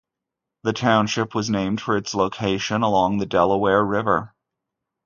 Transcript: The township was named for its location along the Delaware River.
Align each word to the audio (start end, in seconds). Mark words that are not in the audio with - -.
The 0.63 0.73
township 0.73 1.35
was 1.35 1.51
named 1.51 1.79
for 1.79 1.95
its 1.95 2.15
location 2.15 2.81
along 2.81 3.19
the 3.19 3.27
Delaware 3.27 3.85
River. 3.85 4.33